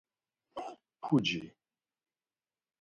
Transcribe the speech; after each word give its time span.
Puci! 1.03 1.43